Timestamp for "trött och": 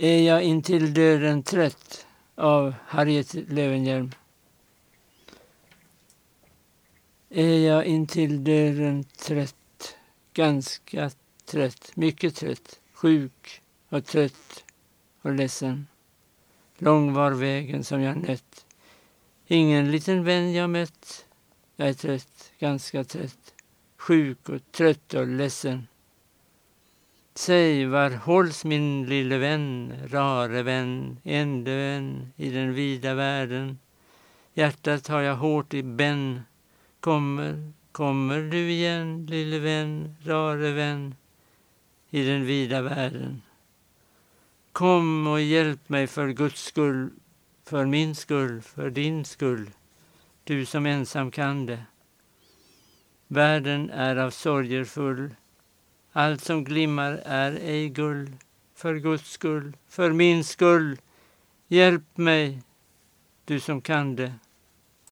14.04-15.32, 24.72-25.26